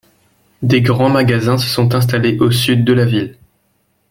[0.63, 3.37] Des grands magasins se sont installés au sud de la ville.